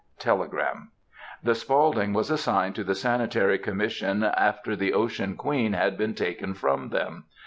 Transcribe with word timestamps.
(Telegram.) 0.17 0.89
"The 1.43 1.53
Spaulding 1.53 2.11
was 2.11 2.31
assigned 2.31 2.73
to 2.73 2.83
the 2.83 2.95
Sanitary 2.95 3.59
Commission 3.59 4.23
after 4.23 4.75
the 4.75 4.93
Ocean 4.93 5.35
Queen 5.37 5.73
had 5.73 5.95
been 5.95 6.15
taken 6.15 6.55
from 6.55 6.89
them. 6.89 7.25